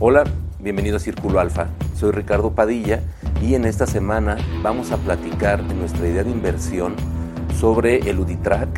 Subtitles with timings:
[0.00, 0.22] Hola,
[0.60, 1.66] bienvenido a Círculo Alfa.
[1.96, 3.02] Soy Ricardo Padilla
[3.42, 6.94] y en esta semana vamos a platicar de nuestra idea de inversión
[7.58, 8.68] sobre el UDITRAC.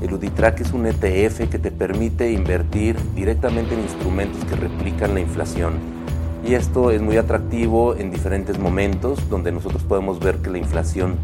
[0.00, 5.20] El UDITRAC es un ETF que te permite invertir directamente en instrumentos que replican la
[5.20, 5.74] inflación.
[6.46, 11.16] Y esto es muy atractivo en diferentes momentos donde nosotros podemos ver que la inflación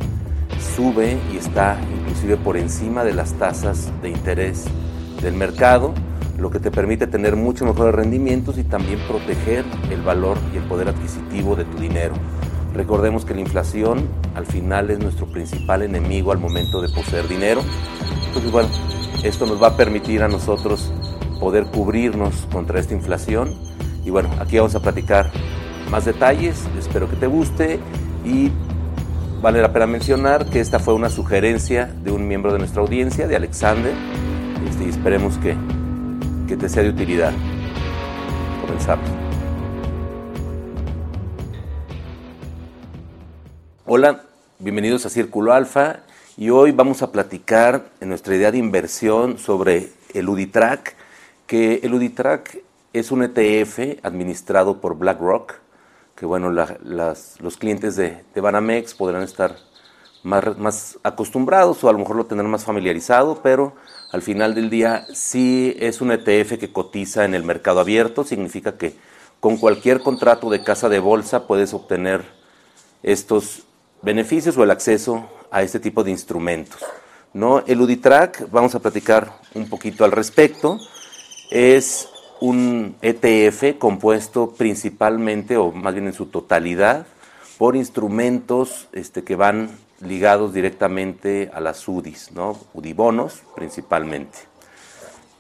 [0.77, 4.66] sube y está inclusive por encima de las tasas de interés
[5.23, 5.95] del mercado
[6.39, 10.65] lo que te permite tener mucho mejores rendimientos y también proteger el valor y el
[10.65, 12.15] poder adquisitivo de tu dinero.
[12.74, 17.62] Recordemos que la inflación al final es nuestro principal enemigo al momento de poseer dinero.
[18.27, 18.69] Entonces, bueno,
[19.25, 20.92] esto nos va a permitir a nosotros
[21.41, 23.55] poder cubrirnos contra esta inflación.
[24.05, 25.30] Y bueno, aquí vamos a platicar
[25.91, 26.64] más detalles.
[26.78, 27.80] Espero que te guste
[28.27, 28.50] y
[29.41, 33.27] vale la pena mencionar que esta fue una sugerencia de un miembro de nuestra audiencia,
[33.27, 33.95] de Alexander.
[34.69, 35.56] Este, y esperemos que
[36.46, 37.32] que te sea de utilidad.
[38.60, 39.09] Comenzamos.
[43.84, 44.22] Hola,
[44.61, 46.00] bienvenidos a Círculo Alfa
[46.36, 50.94] y hoy vamos a platicar en nuestra idea de inversión sobre el UDITRAC,
[51.47, 55.55] que el UDITRAC es un ETF administrado por BlackRock,
[56.14, 59.56] que bueno, los clientes de, de Banamex podrán estar
[60.22, 63.75] más, más acostumbrados o a lo mejor lo tendrán más familiarizado, pero
[64.17, 68.78] al final del día sí es un ETF que cotiza en el mercado abierto, significa
[68.78, 68.95] que
[69.41, 72.25] con cualquier contrato de casa de bolsa puedes obtener
[73.03, 73.64] estos
[74.00, 76.81] beneficios o el acceso a este tipo de instrumentos.
[77.34, 77.62] ¿no?
[77.67, 80.81] El UDITRAC, vamos a platicar un poquito al respecto,
[81.50, 82.09] es
[82.41, 87.06] un ETF compuesto principalmente, o más bien en su totalidad,
[87.59, 92.58] por instrumentos este, que van ligados directamente a las UDIs, ¿no?
[92.75, 94.38] UDIBonos principalmente.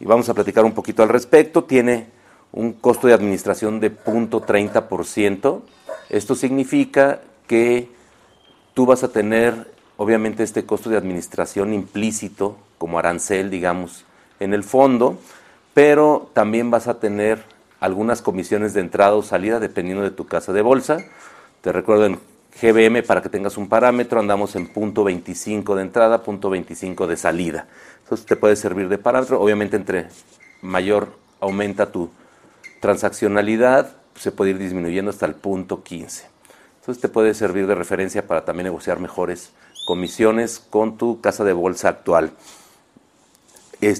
[0.00, 1.64] Y vamos a platicar un poquito al respecto.
[1.64, 2.08] Tiene
[2.52, 5.60] un costo de administración de 0.30%.
[6.10, 7.90] Esto significa que
[8.74, 14.04] tú vas a tener, obviamente, este costo de administración implícito, como arancel, digamos,
[14.38, 15.18] en el fondo,
[15.72, 17.42] pero también vas a tener
[17.80, 21.04] algunas comisiones de entrada o salida dependiendo de tu casa de bolsa.
[21.62, 22.20] Te recuerdo en
[22.60, 27.16] GBM, para que tengas un parámetro, andamos en punto 25 de entrada, punto 25 de
[27.16, 27.66] salida.
[28.02, 29.40] Entonces te puede servir de parámetro.
[29.40, 30.08] Obviamente entre
[30.62, 31.08] mayor
[31.40, 32.10] aumenta tu
[32.80, 36.26] transaccionalidad, se puede ir disminuyendo hasta el punto 15.
[36.80, 39.50] Entonces te puede servir de referencia para también negociar mejores
[39.86, 42.32] comisiones con tu casa de bolsa actual.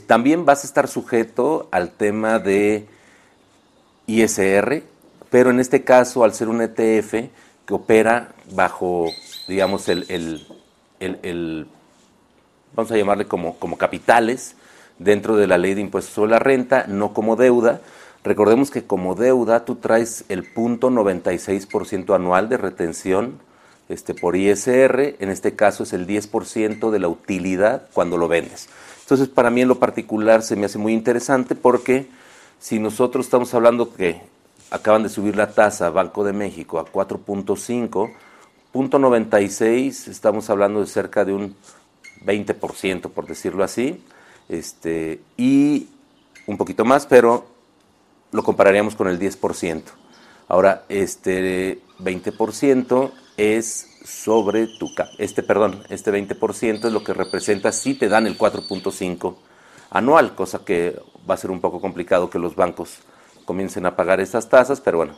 [0.06, 2.86] también vas a estar sujeto al tema de
[4.06, 4.82] ISR,
[5.30, 7.28] pero en este caso, al ser un ETF,
[7.66, 9.06] que opera bajo,
[9.48, 10.46] digamos, el,
[12.74, 14.54] vamos a llamarle como, como capitales
[14.98, 17.80] dentro de la ley de impuestos sobre la renta, no como deuda.
[18.24, 23.38] Recordemos que como deuda tú traes el punto 96% anual de retención
[23.88, 28.68] este, por ISR, en este caso es el 10% de la utilidad cuando lo vendes.
[29.02, 32.08] Entonces para mí en lo particular se me hace muy interesante porque
[32.58, 34.22] si nosotros estamos hablando que
[34.70, 38.12] acaban de subir la tasa Banco de México a 4.5,
[38.72, 41.56] punto 96, estamos hablando de cerca de un
[42.24, 44.02] 20%, por decirlo así,
[44.48, 45.88] este, y
[46.46, 47.46] un poquito más, pero
[48.32, 49.82] lo compararíamos con el 10%.
[50.48, 54.90] Ahora, este 20% es sobre tu.
[55.18, 59.36] Este, perdón, este 20% es lo que representa si te dan el 4.5
[59.90, 63.00] anual, cosa que va a ser un poco complicado que los bancos
[63.46, 65.14] comiencen a pagar estas tasas, pero bueno,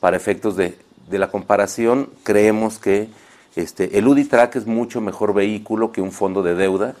[0.00, 0.78] para efectos de,
[1.10, 3.08] la comparación, creemos que
[3.56, 6.94] este, el UDITRAC es mucho mejor vehículo que un fondo de deuda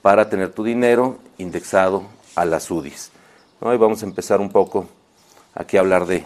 [0.00, 2.04] para tener tu dinero indexado
[2.36, 3.10] a las UDIs.
[3.60, 3.74] ¿no?
[3.74, 4.86] Y vamos a empezar un poco
[5.54, 6.24] aquí a hablar de,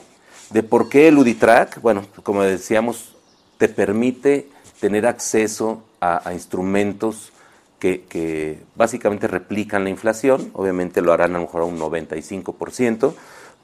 [0.50, 3.16] de por qué el UDITRAC, bueno, como decíamos,
[3.58, 4.48] te permite
[4.80, 7.32] tener acceso a, instrumentos
[7.78, 13.14] que, que, básicamente replican la inflación, obviamente lo harán a lo mejor a un 95%,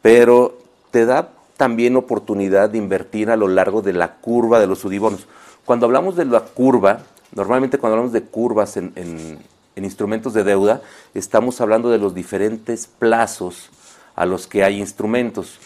[0.02, 0.58] pero
[0.90, 5.26] te da también oportunidad de invertir a lo largo de la curva de los sudibonos.
[5.64, 7.00] Cuando hablamos de la curva,
[7.34, 9.38] normalmente cuando hablamos de curvas en,
[9.76, 10.82] instrumentos de deuda,
[11.14, 13.70] estamos hablando de los diferentes plazos
[14.14, 15.58] a los que hay instrumentos.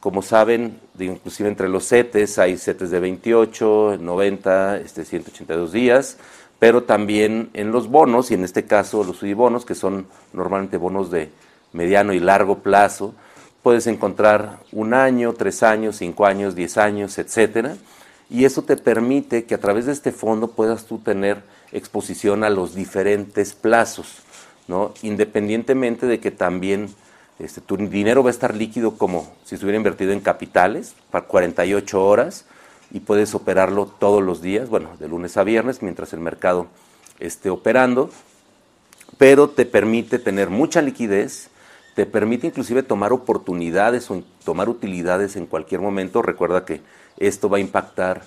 [0.00, 6.16] Como saben, inclusive entre los CETES hay CETES de 28, 90, este, 182 días,
[6.58, 11.10] pero también en los bonos, y en este caso los sudibonos, que son normalmente bonos
[11.10, 11.30] de
[11.72, 13.14] mediano y largo plazo,
[13.62, 17.76] puedes encontrar un año, tres años, cinco años, diez años, etcétera,
[18.28, 21.42] y eso te permite que a través de este fondo puedas tú tener
[21.72, 24.22] exposición a los diferentes plazos,
[24.68, 24.94] ¿no?
[25.02, 26.94] independientemente de que también
[27.40, 32.04] Este, tu dinero va a estar líquido como si estuviera invertido en capitales para 48
[32.04, 32.44] horas
[32.92, 36.66] y puedes operarlo todos los días, bueno, de lunes a viernes, mientras el mercado
[37.18, 38.10] esté operando,
[39.16, 41.48] pero te permite tener mucha liquidez,
[42.00, 46.22] te permite inclusive tomar oportunidades o tomar utilidades en cualquier momento.
[46.22, 46.80] Recuerda que
[47.18, 48.22] esto va a impactar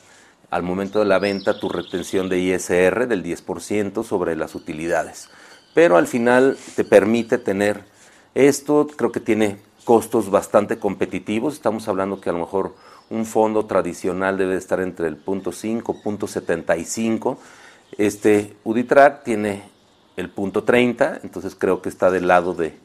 [0.51, 5.27] al momento de la venta tu retención de ISR del 10% sobre las utilidades.
[5.73, 7.83] Pero al final te permite tener
[8.35, 11.55] esto, creo que tiene costos bastante competitivos.
[11.55, 12.75] Estamos hablando que a lo mejor
[13.09, 17.39] un fondo tradicional debe estar entre el punto 5, punto 75.
[17.97, 19.63] Este UdiTrack tiene
[20.15, 22.82] el punto 30, entonces creo que está del lado de,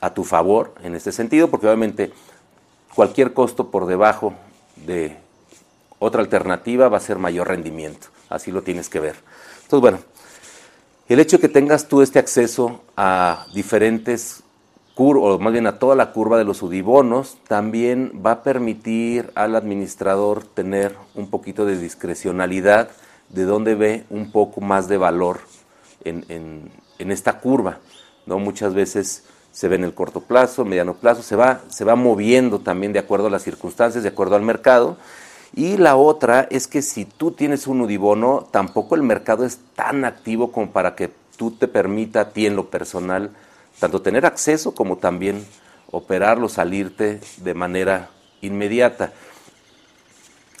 [0.00, 2.12] a tu favor en este sentido, porque obviamente
[2.94, 4.34] cualquier costo por debajo
[4.76, 5.16] de
[5.98, 8.08] otra alternativa va a ser mayor rendimiento.
[8.28, 9.16] Así lo tienes que ver.
[9.62, 9.98] Entonces, bueno,
[11.08, 14.42] el hecho de que tengas tú este acceso a diferentes
[14.94, 19.30] curvas, o más bien a toda la curva de los udibonos, también va a permitir
[19.34, 22.90] al administrador tener un poquito de discrecionalidad
[23.28, 25.40] de dónde ve un poco más de valor
[26.04, 27.78] en, en, esta curva.
[28.26, 28.38] ¿No?
[28.38, 32.58] Muchas veces se ve en el corto plazo, mediano plazo, se va, se va moviendo
[32.58, 34.96] también de acuerdo a las circunstancias, de acuerdo al mercado.
[35.54, 40.04] Y la otra es que si tú tienes un udibono, tampoco el mercado es tan
[40.04, 43.30] activo como para que tú te permita a ti en lo personal
[43.78, 45.44] tanto tener acceso como también
[45.90, 48.10] operarlo, salirte de manera
[48.40, 49.12] inmediata.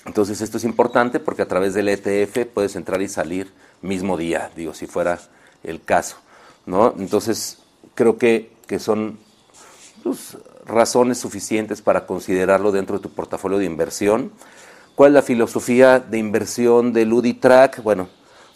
[0.04, 4.50] Entonces esto es importante porque a través del ETF puedes entrar y salir mismo día,
[4.56, 5.20] digo, si fuera
[5.62, 6.16] el caso.
[6.66, 6.94] ¿No?
[6.98, 7.58] Entonces
[7.94, 9.18] creo que, que son
[10.02, 10.36] pues,
[10.66, 14.32] razones suficientes para considerarlo dentro de tu portafolio de inversión.
[14.94, 17.82] ¿Cuál es la filosofía de inversión del UdiTrack?
[17.82, 18.08] Bueno,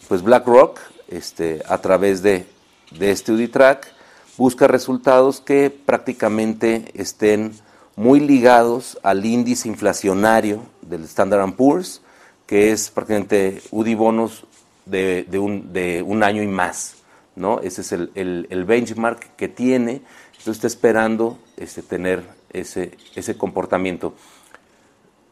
[0.07, 2.45] pues BlackRock, este, a través de,
[2.91, 3.91] de este UdiTrack,
[4.37, 7.53] busca resultados que prácticamente estén
[7.95, 12.01] muy ligados al índice inflacionario del Standard Poor's,
[12.45, 14.45] que es prácticamente UDI bonos
[14.85, 16.96] de, un, de un año y más.
[17.37, 17.61] ¿No?
[17.61, 20.01] Ese es el, benchmark que tiene,
[20.31, 24.13] entonces está esperando este, tener ese, ese comportamiento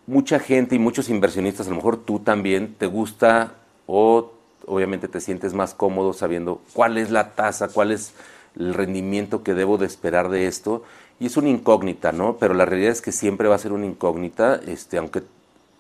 [0.07, 3.53] mucha gente y muchos inversionistas, a lo mejor tú también, te gusta
[3.87, 4.31] o
[4.67, 8.13] obviamente te sientes más cómodo sabiendo cuál es la tasa, cuál es
[8.57, 10.83] el rendimiento que debo de esperar de esto.
[11.19, 12.37] Y es una incógnita, ¿no?
[12.37, 15.23] Pero la realidad es que siempre va a ser una incógnita, este, aunque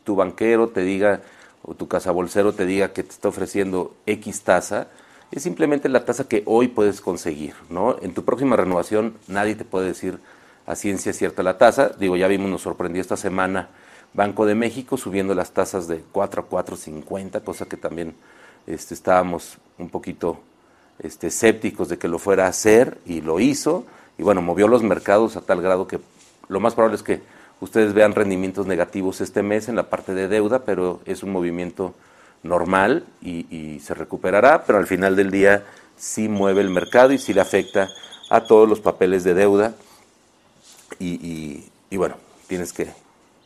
[0.03, 1.21] tu banquero te diga
[1.63, 4.87] o tu casa bolsero te diga que te está ofreciendo X tasa,
[5.31, 7.97] es simplemente la tasa que hoy puedes conseguir, ¿no?
[8.01, 10.19] En tu próxima renovación nadie te puede decir
[10.65, 11.89] a ciencia cierta la tasa.
[11.99, 13.69] Digo, ya vimos, nos sorprendió esta semana
[14.13, 18.15] Banco de México subiendo las tasas de 4 a 4.50, cosa que también
[18.65, 20.39] este, estábamos un poquito
[20.99, 23.85] este, escépticos de que lo fuera a hacer y lo hizo.
[24.17, 25.99] Y bueno, movió los mercados a tal grado que
[26.47, 27.21] lo más probable es que
[27.59, 31.93] ustedes vean rendimientos negativos este mes en la parte de deuda, pero es un movimiento
[32.45, 35.65] normal y, se recuperará, pero al final del día
[35.97, 37.89] sí mueve el mercado y sí le afecta
[38.29, 39.73] a todos los papeles de deuda.
[40.99, 42.15] Y, bueno,
[42.47, 42.89] tienes que,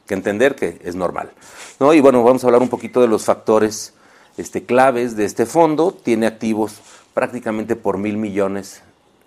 [0.09, 1.31] entender que es normal.
[1.79, 1.93] ¿no?
[1.93, 3.93] Y bueno, vamos a hablar un poquito de los factores
[4.37, 5.91] este, claves de este fondo.
[5.91, 6.81] Tiene activos
[7.13, 8.81] prácticamente por mil millones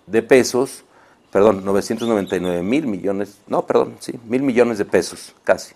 [0.07, 0.83] de pesos,
[1.31, 5.73] perdón, 999 mil millones, no, perdón, sí, mil millones de pesos, casi,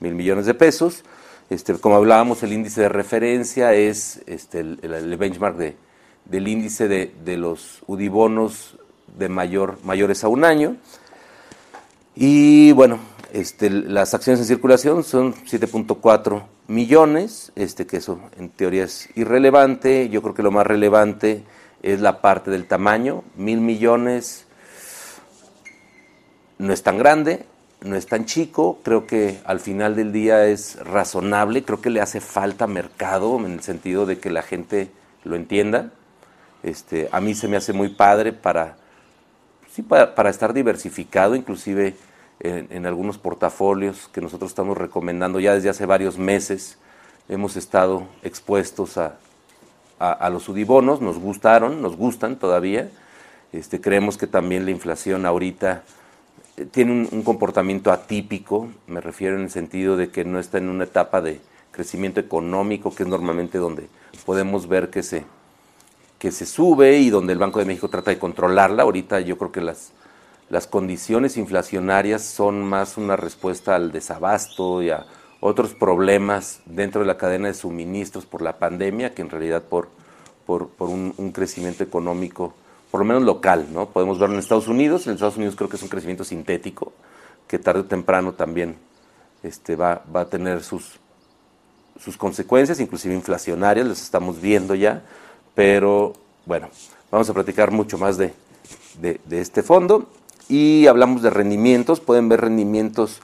[0.00, 1.04] mil millones de pesos.
[1.50, 5.76] Este, como hablábamos, el índice de referencia es este, el, benchmark de,
[6.26, 8.76] del índice de, los UDIBonos
[9.16, 10.76] de mayor, mayores a un año.
[12.14, 12.98] Y bueno,
[13.32, 20.10] este, las acciones en circulación son 7.4 millones, que eso en teoría es irrelevante.
[20.10, 21.44] Yo creo que lo más relevante
[21.82, 23.24] es la parte del tamaño.
[23.36, 24.46] Mil millones
[26.58, 27.46] no es tan grande,
[27.80, 28.80] no es tan chico.
[28.82, 31.62] Creo que al final del día es razonable.
[31.62, 34.90] Creo que le hace falta mercado en el sentido de que la gente
[35.24, 35.90] lo entienda.
[36.62, 38.76] Este, a mí se me hace muy padre para,
[39.70, 41.94] sí, para, para estar diversificado, inclusive
[42.40, 46.78] en, algunos portafolios que nosotros estamos recomendando ya desde hace varios meses.
[47.28, 49.16] Hemos estado expuestos a,
[49.98, 52.90] a, los UDIBonos, nos gustaron, nos gustan todavía.
[53.52, 55.82] Este, creemos que también la inflación ahorita
[56.66, 60.84] tiene un, comportamiento atípico, me refiero en el sentido de que no está en una
[60.84, 63.88] etapa de crecimiento económico, que es normalmente donde
[64.26, 65.24] podemos ver que se,
[66.18, 68.82] que se sube y donde el Banco de México trata de controlarla.
[68.82, 69.92] Ahorita yo creo que las,
[70.48, 75.06] las condiciones inflacionarias son más una respuesta al desabasto y a
[75.40, 79.88] otros problemas dentro de la cadena de suministros por la pandemia que en realidad por,
[80.46, 82.54] por, un, crecimiento económico
[82.90, 83.86] por lo menos local, ¿no?
[83.90, 86.92] Podemos verlo en Estados Unidos, en Estados Unidos creo que es un crecimiento sintético,
[87.46, 88.76] que tarde o temprano también
[89.42, 90.98] este, va, va a tener sus,
[92.02, 95.02] sus consecuencias, inclusive inflacionarias, las estamos viendo ya,
[95.54, 96.14] pero
[96.46, 96.68] bueno,
[97.10, 98.32] vamos a platicar mucho más de,
[99.00, 100.08] de, este fondo.
[100.48, 103.20] Y hablamos de rendimientos, pueden ver rendimientos,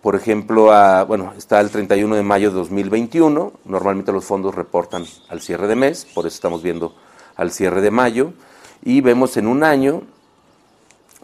[0.00, 5.04] por ejemplo, a, bueno, está el 31 de mayo de 2021, normalmente los fondos reportan
[5.28, 6.94] al cierre de mes, por eso estamos viendo
[7.36, 8.32] al cierre de mayo,
[8.84, 10.02] y vemos en un año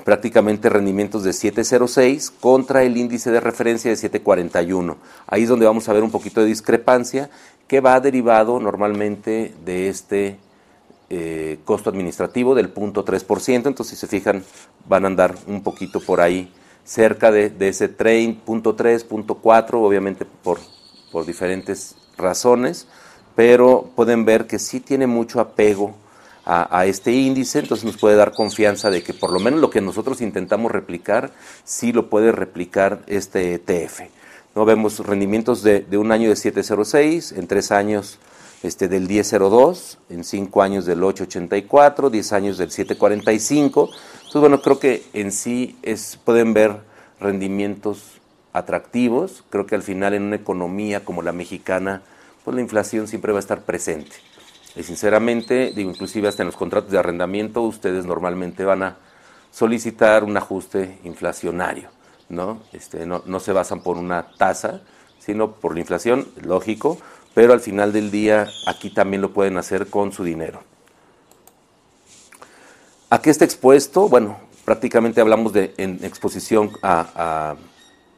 [0.05, 4.97] prácticamente rendimientos de 706 contra el índice de referencia de 741.
[5.27, 7.29] Ahí es donde vamos a ver un poquito de discrepancia
[7.69, 10.39] que va derivado normalmente de este
[11.11, 14.43] eh, costo administrativo del 0.3%, entonces si se fijan
[14.89, 16.51] van a andar un poquito por ahí
[16.83, 20.59] cerca de, ese 3.3, 0.4, obviamente por,
[21.13, 22.89] por diferentes razones,
[23.37, 25.95] pero pueden ver que sí tiene mucho apego
[26.45, 29.81] a, este índice, entonces nos puede dar confianza de que por lo menos lo que
[29.81, 31.31] nosotros intentamos replicar,
[31.65, 34.01] sí lo puede replicar este ETF.
[34.55, 34.65] ¿no?
[34.65, 38.19] Vemos rendimientos de, un año de 706, en tres años
[38.63, 43.91] este, del 1002, en cinco años del 884, 10 años del 745.
[44.15, 46.79] Entonces, bueno, creo que en sí es, pueden ver
[47.21, 48.21] rendimientos
[48.53, 49.45] atractivos.
[49.51, 52.03] Creo que al final en una economía como la mexicana,
[52.45, 54.17] pues la inflación siempre va a estar presente.
[54.77, 58.97] Y sinceramente, digo, inclusive hasta en los contratos de arrendamiento, ustedes normalmente van a
[59.51, 61.89] solicitar un ajuste inflacionario,
[62.29, 62.63] ¿no?
[62.73, 64.83] Este, no, no se basan por una tasa,
[65.19, 66.99] sino por la inflación, lógico,
[67.35, 70.63] pero al final del día aquí también lo pueden hacer con su dinero.
[73.13, 74.09] ¿A qué está expuesto?
[74.09, 77.57] Bueno, prácticamente hablamos de en exposición a,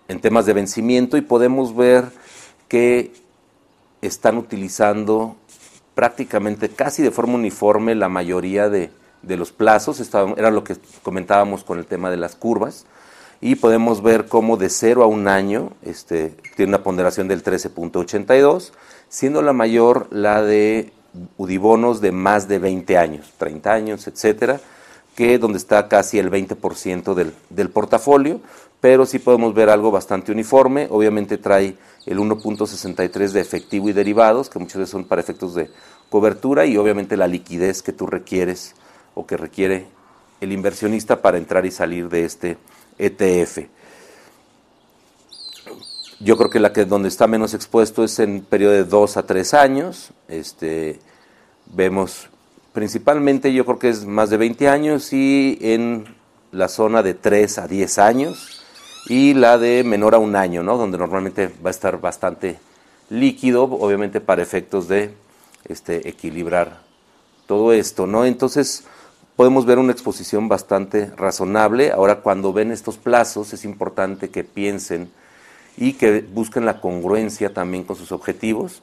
[0.09, 2.13] en temas de vencimiento y podemos ver
[2.69, 3.13] que
[4.03, 5.37] están utilizando
[5.95, 8.91] prácticamente casi de forma uniforme la mayoría de,
[9.23, 10.01] los plazos,
[10.37, 12.87] era lo que comentábamos con el tema de las curvas,
[13.41, 18.73] y podemos ver cómo de 0 a un año este, tiene una ponderación del 13.82,
[19.09, 20.93] siendo la mayor la de
[21.37, 24.61] udibonos de más de 20 años, 30 años, etcétera,
[25.17, 28.41] que donde está casi el 20% del, del portafolio,
[28.81, 34.51] pero sí podemos ver algo bastante uniforme, obviamente trae el 1.63 de efectivo y derivados,
[34.51, 35.71] que muchas veces son para efectos de
[36.11, 38.75] cobertura, y obviamente la liquidez que tú requieres
[39.15, 39.87] o que requiere
[40.41, 42.59] el inversionista para entrar y salir de este
[42.99, 43.59] ETF.
[46.21, 49.27] Yo creo que la que donde está menos expuesto es en periodo de 2 a
[49.27, 50.13] 3 años.
[50.29, 51.01] Este,
[51.67, 52.29] vemos
[52.73, 56.05] principalmente, yo creo que es más de 20 años y en
[56.53, 58.62] la zona de 3 a 10 años
[59.07, 60.77] y la de menor a un año, ¿no?
[60.77, 62.59] donde normalmente va a estar bastante
[63.11, 65.15] líquido, obviamente para efectos de
[65.67, 66.81] este, equilibrar
[67.47, 68.07] todo esto.
[68.07, 68.25] ¿no?
[68.25, 68.85] Entonces
[69.37, 71.91] podemos ver una exposición bastante razonable.
[71.91, 75.11] Ahora cuando ven estos plazos es importante que piensen
[75.77, 78.83] y que busquen la congruencia también con sus objetivos.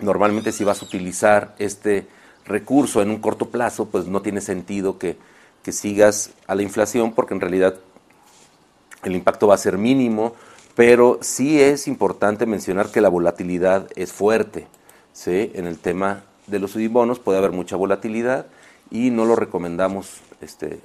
[0.00, 2.06] Normalmente si vas a utilizar este
[2.44, 5.16] recurso en un corto plazo, pues no tiene sentido que,
[5.62, 7.76] que sigas a la inflación porque en realidad
[9.02, 10.34] el impacto va a ser mínimo,
[10.74, 14.66] pero sí es importante mencionar que la volatilidad es fuerte.
[15.12, 15.50] ¿sí?
[15.54, 18.46] En el tema de los bonos puede haber mucha volatilidad
[18.90, 20.80] y no lo recomendamos este,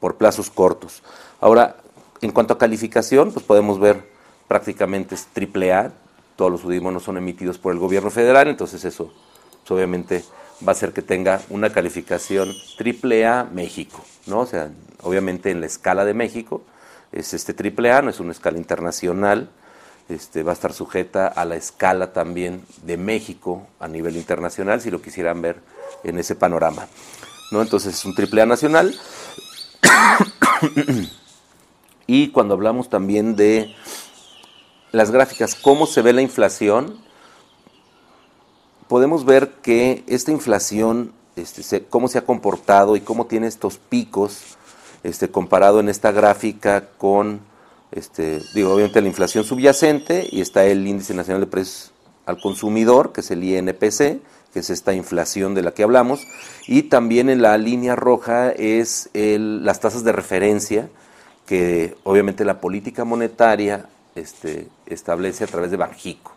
[0.00, 1.02] por plazos cortos.
[1.40, 1.76] Ahora,
[2.20, 4.04] en cuanto a calificación, pues podemos ver
[4.48, 5.92] prácticamente es triple A,
[6.36, 9.12] todos los bonos son emitidos por el gobierno federal, entonces eso
[9.60, 10.24] pues, obviamente
[10.66, 14.40] va a hacer que tenga una calificación triple A México, ¿no?
[14.40, 14.70] O sea,
[15.02, 16.62] obviamente en la escala de México,
[17.12, 19.50] es este triple A, no es una escala internacional,
[20.08, 24.90] este, va a estar sujeta a la escala también de México a nivel internacional, si
[24.90, 25.60] lo quisieran ver
[26.04, 26.88] en ese panorama.
[27.50, 27.62] ¿no?
[27.62, 28.98] Entonces es un triple A nacional.
[32.06, 33.74] y cuando hablamos también de
[34.90, 36.98] las gráficas, cómo se ve la inflación,
[38.88, 44.58] podemos ver que esta inflación, este, cómo se ha comportado y cómo tiene estos picos
[45.02, 47.40] este, comparado en esta gráfica con,
[47.90, 51.92] este, digo, obviamente la inflación subyacente y está el índice nacional de precios
[52.26, 54.20] al consumidor, que es el INPC,
[54.52, 56.26] que es esta inflación de la que hablamos,
[56.66, 60.88] y también en la línea roja es las tasas de referencia
[61.46, 66.32] que obviamente la política monetaria este, establece a través de Banjico.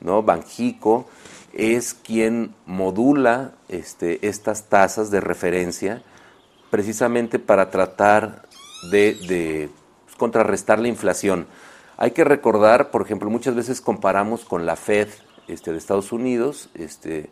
[0.00, 0.22] ¿no?
[0.22, 1.08] Banjico
[1.52, 6.02] es quien modula este, estas tasas de referencia
[6.70, 8.42] precisamente para tratar
[8.90, 9.68] de,
[10.04, 11.46] pues, contrarrestar la inflación.
[11.96, 15.08] Hay que recordar, por ejemplo, muchas veces comparamos con la Fed
[15.48, 17.28] este, de Estados Unidos, este,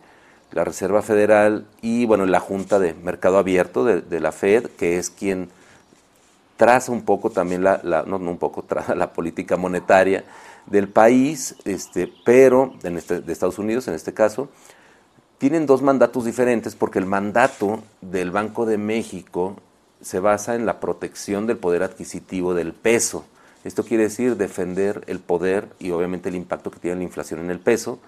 [0.52, 5.10] la Reserva Federal y bueno, la Junta de Mercado Abierto de, la Fed, que es
[5.10, 5.48] quien
[6.56, 10.24] traza un poco también la, no, un poco, traza la política monetaria
[10.66, 14.50] del país, este, pero este, de Estados Unidos en este caso,
[15.38, 19.56] tienen dos mandatos diferentes porque el mandato del Banco de México
[20.00, 23.24] se basa en la protección del poder adquisitivo del peso.
[23.64, 27.50] Esto quiere decir defender el poder y obviamente el impacto que tiene la inflación en
[27.50, 27.98] el peso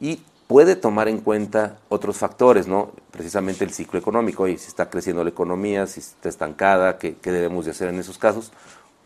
[0.00, 2.92] y puede tomar en cuenta otros factores, ¿no?
[3.10, 7.32] Precisamente el ciclo económico, y si está creciendo la economía, si está estancada, ¿qué, qué
[7.32, 8.52] debemos de hacer en esos casos?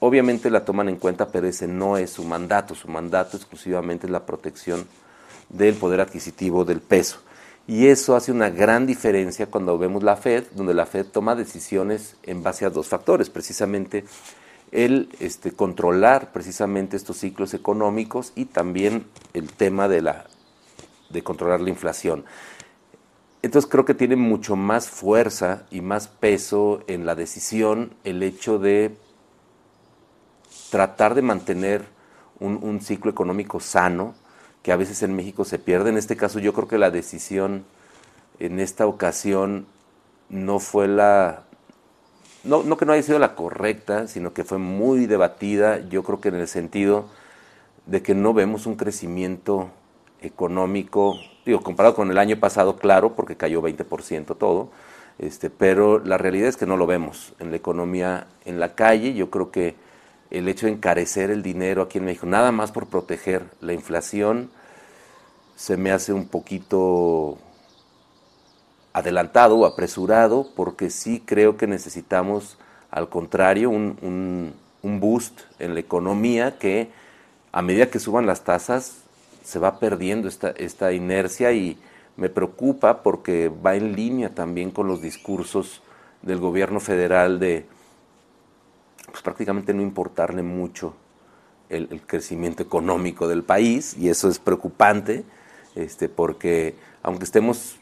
[0.01, 2.75] Obviamente la toman en cuenta, pero ese no es su mandato.
[2.75, 4.87] Su mandato exclusivamente es la protección
[5.49, 7.21] del poder adquisitivo del peso.
[7.71, 12.17] Y eso hace una gran diferencia cuando vemos la Fed, donde la Fed toma decisiones
[12.25, 14.05] en base a dos factores, precisamente
[14.73, 20.27] el este, controlar precisamente estos ciclos económicos y también el tema de, la,
[21.11, 22.25] de controlar la inflación.
[23.41, 28.59] Entonces creo que tiene mucho más fuerza y más peso en la decisión el hecho
[28.59, 28.97] de
[30.73, 31.85] tratar de mantener
[32.41, 34.17] un, un ciclo económico sano,
[34.63, 35.91] que a veces en México se pierde.
[35.91, 37.65] En este caso yo creo que la decisión
[38.39, 39.67] en esta ocasión
[40.29, 41.45] no fue la...
[42.45, 46.21] No, no que no haya sido la correcta, sino que fue muy debatida, yo creo
[46.21, 47.07] que en el sentido
[47.85, 49.71] de que no vemos un crecimiento
[50.23, 54.71] económico, digo, comparado con el año pasado, claro, porque cayó 20% todo,
[55.19, 59.13] este, pero la realidad es que no lo vemos en la economía en la calle,
[59.13, 59.75] yo creo que
[60.31, 64.51] el hecho de encarecer el dinero aquí en México, nada más por proteger la inflación,
[65.57, 67.37] se me hace un poquito
[68.93, 72.59] adelantado o apresurado, porque sí creo que necesitamos,
[72.91, 76.91] al contrario, un, boost en la economía que
[77.53, 79.03] a medida que suban las tasas
[79.45, 81.79] se va perdiendo esta, esta inercia y
[82.17, 85.83] me preocupa porque va en línea también con los discursos
[86.23, 87.67] del gobierno federal de
[89.11, 90.95] pues prácticamente no importarle mucho
[91.69, 95.25] el, crecimiento económico del país y eso es preocupante
[95.77, 97.77] este, porque aunque estemos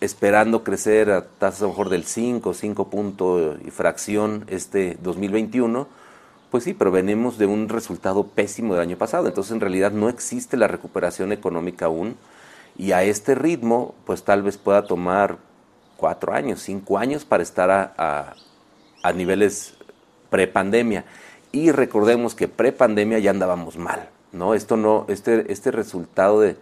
[0.00, 5.88] esperando crecer a tasas a lo mejor del 5, 5 punto y fracción este 2021,
[6.50, 10.08] pues sí, pero venimos de un resultado pésimo del año pasado, entonces en realidad no
[10.08, 12.16] existe la recuperación económica aún
[12.78, 15.38] y a este ritmo pues tal vez pueda tomar
[15.96, 18.34] cuatro años, cinco años para estar a,
[19.02, 19.74] a niveles
[20.30, 21.04] prepandemia.
[21.52, 24.54] Y recordemos que prepandemia ya andábamos mal, ¿no?
[24.54, 26.56] Esto no, este, este resultado de,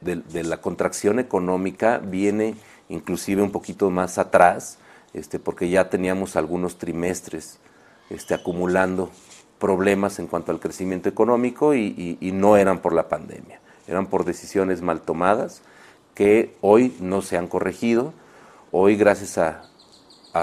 [0.00, 2.54] de, la contracción económica viene
[2.88, 4.78] inclusive un poquito más atrás,
[5.12, 7.58] este, porque ya teníamos algunos trimestres
[8.10, 9.10] este, acumulando
[9.58, 14.82] problemas en cuanto al crecimiento económico y, no eran por la pandemia, eran por decisiones
[14.82, 15.62] mal tomadas
[16.14, 18.14] que hoy no se han corregido.
[18.72, 19.62] Hoy, gracias a,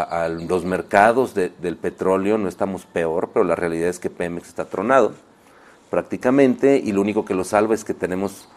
[0.02, 4.66] a, los mercados del petróleo no estamos peor, pero la realidad es que Pemex está
[4.66, 5.14] tronado
[5.90, 8.48] prácticamente y lo único que lo salva es que tenemos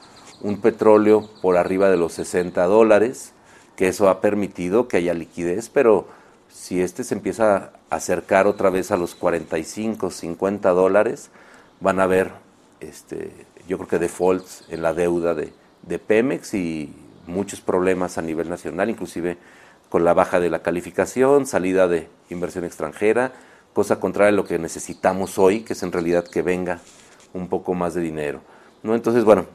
[0.40, 3.32] un petróleo por arriba de los 60 dólares,
[3.76, 6.08] que eso ha permitido que haya liquidez, pero
[6.48, 11.30] si este se empieza a acercar otra vez a los 45, 50 dólares,
[11.80, 12.32] van a haber,
[12.80, 13.32] este,
[13.68, 16.94] yo creo que defaults en la deuda de, de Pemex y
[17.26, 19.36] muchos problemas a nivel nacional, inclusive
[19.96, 23.32] con la baja de la calificación, salida de inversión extranjera,
[23.72, 26.80] cosa contraria a lo que necesitamos hoy, que es en realidad que venga
[27.32, 28.42] un poco más de dinero.
[28.82, 28.94] ¿no?
[28.94, 29.46] Entonces, bueno,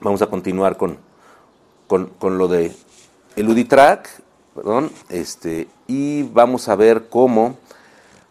[0.00, 0.98] vamos a continuar con,
[1.88, 2.70] con, lo de
[3.34, 4.08] el UDITRAC,
[4.54, 7.58] perdón, este, y vamos a ver cómo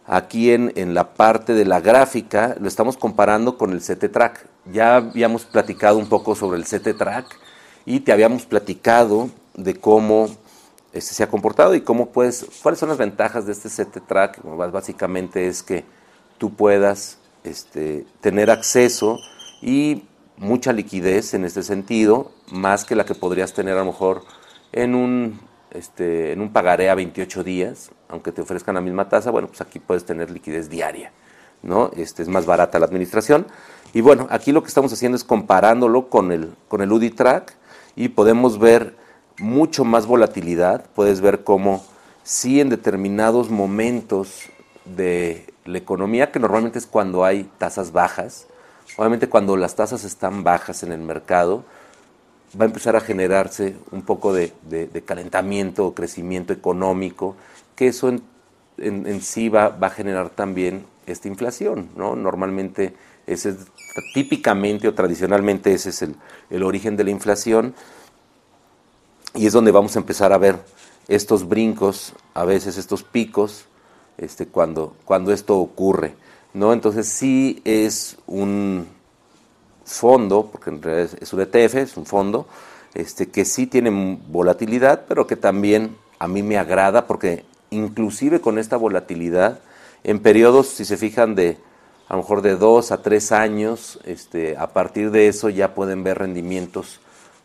[0.06, 4.46] aquí en, en, la parte de la gráfica lo estamos comparando con el CT-Track.
[4.72, 7.26] Ya habíamos platicado un poco sobre el CT-Track
[7.84, 10.30] y te habíamos platicado de cómo
[10.94, 14.40] este, se ha comportado y cómo puedes, cuáles son las ventajas de este set track.
[14.44, 15.84] Básicamente es que
[16.38, 19.18] tú puedas este, tener acceso
[19.60, 20.04] y
[20.36, 24.22] mucha liquidez en este sentido, más que la que podrías tener a lo mejor
[24.72, 25.40] en un,
[25.72, 29.60] este, en un pagaré a 28 días, aunque te ofrezcan la misma tasa, bueno, pues
[29.60, 31.12] aquí puedes tener liquidez diaria,
[31.62, 31.90] ¿no?
[31.96, 33.46] Este, es más barata la administración.
[33.92, 37.52] Y bueno, aquí lo que estamos haciendo es comparándolo con el, con el UDI-Track
[37.96, 38.96] y podemos ver
[39.38, 40.86] mucho más volatilidad.
[40.94, 41.84] Puedes ver cómo
[42.22, 44.48] si en determinados momentos
[44.84, 48.46] de la economía, que normalmente es cuando hay tasas bajas,
[48.96, 51.64] obviamente cuando las tasas están bajas en el mercado,
[52.58, 54.52] va a empezar a generarse un poco de,
[55.04, 57.36] calentamiento o crecimiento económico,
[57.76, 58.12] que eso
[58.78, 62.14] en, sí va, a generar también esta inflación, ¿no?
[62.16, 62.94] Normalmente,
[63.26, 63.56] ese es,
[64.12, 66.04] típicamente o tradicionalmente ese es
[66.50, 67.74] el origen de la inflación
[69.34, 70.58] y es donde vamos a empezar a ver
[71.08, 73.66] estos brincos, a veces estos picos,
[74.16, 76.14] este, cuando, cuando esto ocurre.
[76.54, 76.72] ¿no?
[76.72, 78.86] Entonces sí es un
[79.84, 82.46] fondo, porque en realidad es un ETF, es un fondo,
[82.94, 88.58] este, que sí tiene volatilidad, pero que también a mí me agrada, porque inclusive con
[88.58, 89.58] esta volatilidad,
[90.04, 91.58] en periodos, si se fijan, de
[92.08, 96.04] a lo mejor de dos a tres años, este, a partir de eso ya pueden
[96.04, 97.00] ver rendimientos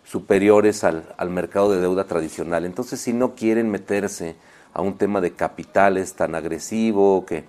[0.10, 2.66] superiores al, al mercado de deuda tradicional.
[2.66, 4.36] Entonces, si no quieren meterse
[4.74, 7.44] a un tema de capitales tan agresivo, que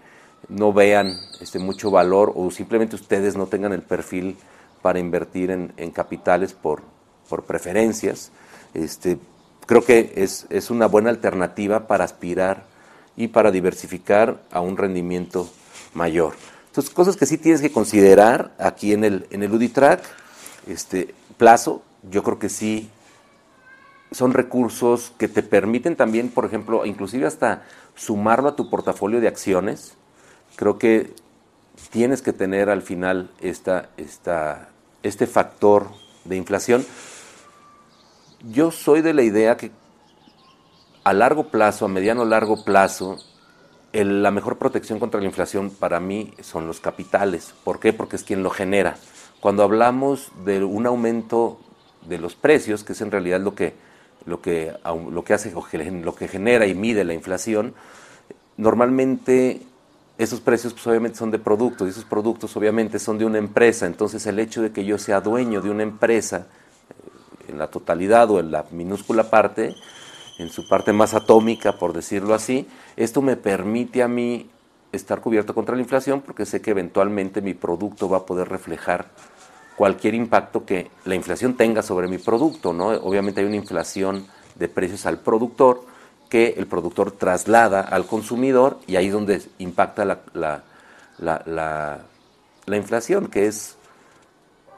[0.49, 4.37] no vean este, mucho valor o simplemente ustedes no tengan el perfil
[4.83, 6.83] para invertir en, en capitales por,
[7.29, 8.31] por preferencias,
[8.75, 9.18] este,
[9.66, 12.64] creo que es, es, una buena alternativa para aspirar
[13.16, 15.49] y para diversificar a un rendimiento
[15.94, 16.35] mayor.
[16.66, 20.03] Entonces, cosas que sí tienes que considerar aquí en el, en el UdiTrack,
[20.66, 22.91] este, plazo, yo creo que sí
[24.13, 29.29] son recursos que te permiten también, por ejemplo, inclusive hasta sumarlo a tu portafolio de
[29.29, 29.95] acciones.
[30.57, 31.15] Creo que
[31.91, 34.69] tienes que tener al final esta, esta,
[35.03, 35.89] este factor
[36.25, 36.85] de inflación.
[38.51, 39.71] Yo soy de la idea que
[41.05, 43.19] a largo plazo, a mediano largo plazo,
[43.93, 47.55] la mejor protección contra la inflación para mí son los capitales.
[47.65, 47.93] ¿Por qué?
[47.93, 48.97] Porque es quien lo genera.
[49.41, 51.61] Cuando hablamos de un aumento
[52.07, 53.75] de los precios, que es en realidad lo que
[54.27, 54.75] lo que,
[55.11, 57.75] lo que hace, lo que genera y mide la inflación,
[58.57, 59.63] normalmente
[60.19, 63.87] esos precios pues, obviamente son de productos y esos productos obviamente son de una empresa.
[63.87, 66.47] Entonces el hecho de que yo sea dueño de una empresa
[66.91, 69.75] eh, en la totalidad o en la minúscula parte,
[70.39, 74.51] en su parte más atómica, por decirlo así, esto me permite a mí
[74.93, 79.07] estar cubierto contra la inflación porque sé que eventualmente mi producto va a poder reflejar
[79.81, 82.88] cualquier impacto que la inflación tenga sobre mi producto, ¿no?
[82.88, 85.87] Obviamente hay una inflación de precios al productor
[86.29, 90.62] que el productor traslada al consumidor y ahí es donde impacta la, la,
[91.19, 92.01] la,
[92.66, 93.79] la, inflación, que es,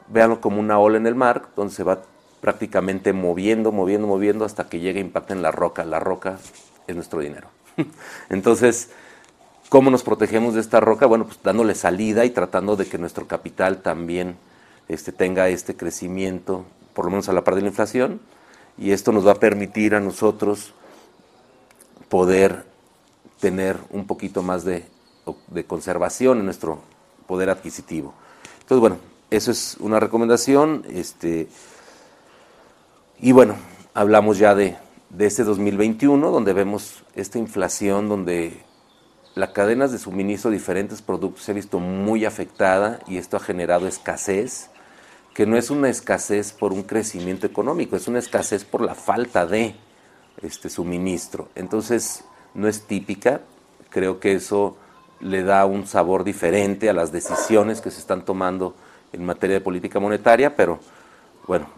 [0.07, 2.03] véanlo como una ola en el mar, donde se va
[2.41, 5.85] prácticamente moviendo, moviendo, moviendo hasta que llega e impacta en la roca.
[5.85, 6.39] La roca
[6.87, 7.49] es nuestro dinero.
[8.31, 8.91] Entonces,
[9.69, 11.07] ¿cómo nos protegemos de esta roca?
[11.07, 14.37] Bueno, pues dándole salida y tratando de que nuestro capital también
[14.93, 18.21] este, tenga este crecimiento, por lo menos a la par de la inflación,
[18.79, 20.75] y esto nos va a permitir a nosotros
[22.09, 22.65] poder
[23.41, 24.85] tener un poquito más de,
[25.49, 26.81] de conservación en nuestro
[27.27, 28.15] poder adquisitivo.
[28.61, 28.99] Entonces, bueno,
[29.31, 30.85] eso es una recomendación.
[30.91, 31.49] Este,
[33.21, 33.57] y bueno,
[33.95, 34.77] hablamos ya de,
[35.11, 38.63] de este 2021, donde vemos esta inflación, donde
[39.35, 43.41] las cadenas de suministro de diferentes productos se ha visto muy afectada y esto ha
[43.41, 44.69] generado escasez
[45.35, 49.47] que no es una escasez por un crecimiento económico, es una escasez por la falta
[49.47, 49.75] de
[50.43, 51.49] este suministro.
[51.55, 53.41] Entonces, no es típica,
[53.91, 54.77] creo que eso
[55.21, 58.75] le da un sabor diferente a las decisiones que se están tomando
[59.13, 60.81] en materia de política monetaria, pero
[61.47, 61.69] bueno,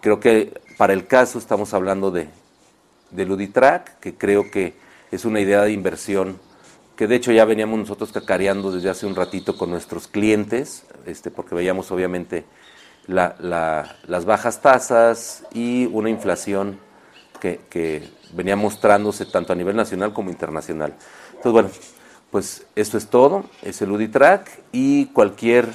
[0.00, 2.28] creo que para el caso estamos hablando de,
[3.10, 4.74] de Luditrack, que creo que
[5.10, 6.38] es una idea de inversión
[6.96, 11.30] que de hecho ya veníamos nosotros cacareando desde hace un ratito con nuestros clientes, este,
[11.30, 12.44] porque veíamos obviamente
[13.06, 16.78] la, las bajas tasas y una inflación
[17.40, 20.94] que, venía mostrándose tanto a nivel nacional como internacional.
[21.28, 21.68] Entonces, bueno,
[22.30, 25.68] pues esto es todo, es el UdiTrack y cualquier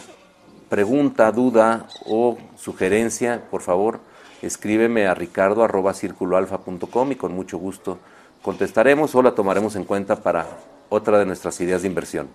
[0.68, 4.02] pregunta, duda o sugerencia, por favor,
[4.42, 7.98] escríbeme a ricardo y con mucho gusto
[8.42, 10.48] contestaremos o la tomaremos en cuenta para
[10.90, 12.28] otra de nuestras ideas de inversión.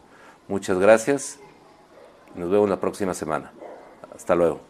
[0.48, 1.38] Muchas gracias.
[2.34, 3.52] Nos vemos la próxima semana.
[4.14, 4.60] Hasta luego.